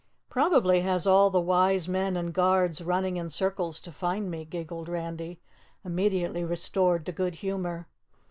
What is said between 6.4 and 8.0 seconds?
restored to good humor.